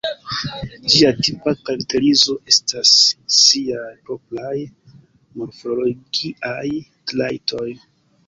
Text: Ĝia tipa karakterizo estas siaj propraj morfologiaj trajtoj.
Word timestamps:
Ĝia 0.91 1.09
tipa 1.25 1.51
karakterizo 1.67 2.35
estas 2.51 2.93
siaj 3.35 3.91
propraj 4.07 4.55
morfologiaj 5.43 6.73
trajtoj. 7.13 7.69